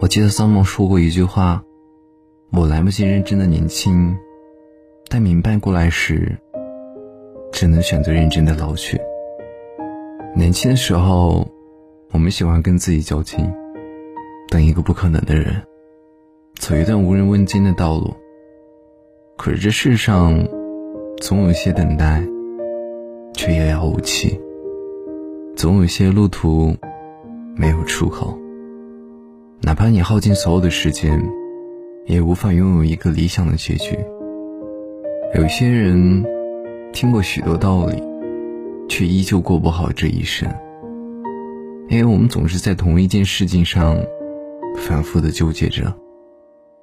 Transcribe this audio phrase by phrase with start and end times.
[0.00, 1.60] 我记得桑蒙说过一句话
[2.52, 4.16] ：“我来不及认真的年轻，
[5.08, 6.38] 但明白过来时，
[7.50, 8.96] 只能选择认真的老去。”
[10.36, 11.44] 年轻的时候，
[12.12, 13.52] 我们喜欢跟自己较劲，
[14.48, 15.60] 等一个不可能的人，
[16.60, 18.14] 走一段无人问津的道路。
[19.36, 20.46] 可是这世上，
[21.20, 22.22] 总有些等待，
[23.34, 24.38] 却遥遥无期；
[25.56, 26.72] 总有些路途，
[27.56, 28.38] 没有出口。
[29.60, 31.20] 哪怕你耗尽所有的时间，
[32.06, 33.98] 也无法拥有一个理想的结局。
[35.34, 36.24] 有些人
[36.92, 38.02] 听过许多道理，
[38.88, 40.48] 却依旧过不好这一生，
[41.88, 43.98] 因为我们总是在同一件事情上
[44.78, 45.92] 反复的纠结着。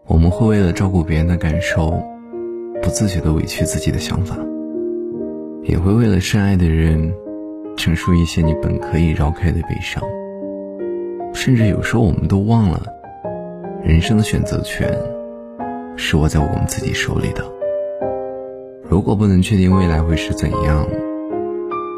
[0.05, 2.03] 我们会为了照顾别人的感受，
[2.83, 4.37] 不自觉的委屈自己的想法，
[5.63, 7.11] 也会为了深爱的人，
[7.75, 10.03] 承受一些你本可以绕开的悲伤。
[11.35, 12.81] 甚至有时候，我们都忘了，
[13.83, 14.89] 人生的选择权
[15.95, 17.43] 是握在我们自己手里的。
[18.89, 20.87] 如果不能确定未来会是怎样，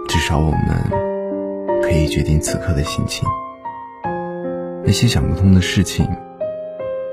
[0.10, 3.26] 至少我们可以决定此刻的心情。
[4.84, 6.06] 那些想不通的事情，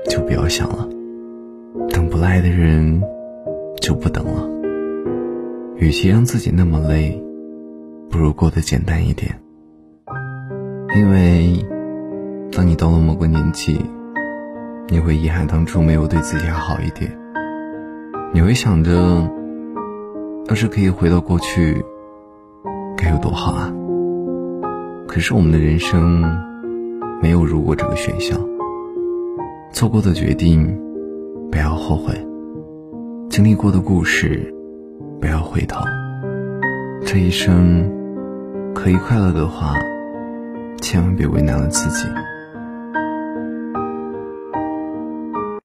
[0.09, 0.89] 就不要想了；
[1.89, 3.01] 等不来的人，
[3.79, 4.49] 就不等了。
[5.77, 7.21] 与其让自己那么累，
[8.09, 9.39] 不如过得简单一点，
[10.97, 11.65] 因为。
[12.51, 13.79] 当你到了某个年纪，
[14.87, 17.11] 你会遗憾当初没有对自己好一点。
[18.33, 19.29] 你会想着，
[20.47, 21.83] 要是可以回到过去，
[22.97, 23.73] 该有多好啊！
[25.07, 26.23] 可是我们的人生
[27.21, 28.39] 没有如果这个选项。
[29.71, 30.79] 做过的决定，
[31.51, 32.13] 不要后悔；
[33.29, 34.53] 经历过的故事，
[35.19, 35.83] 不要回头。
[37.05, 37.83] 这一生
[38.73, 39.75] 可以快乐的话，
[40.81, 42.07] 千万别为难了自己。